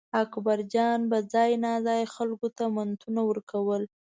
[0.23, 3.83] اکبرجان به ځای ناځای خلکو ته منتونه کول.